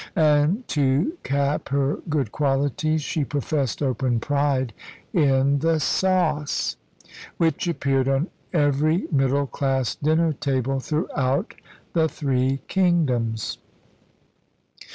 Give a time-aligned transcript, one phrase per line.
[0.15, 4.73] And to cap her good qualities, she professed open pride
[5.13, 6.75] in the sauce,
[7.37, 11.53] which appeared on every middle class dinner table throughout
[11.93, 13.59] the three kingdoms.